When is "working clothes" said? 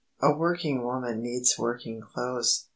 1.59-2.65